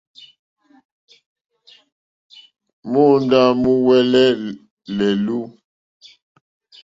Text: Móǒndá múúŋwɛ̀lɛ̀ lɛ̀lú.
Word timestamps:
Móǒndá 2.91 3.41
múúŋwɛ̀lɛ̀ 3.61 4.27
lɛ̀lú. 4.97 5.39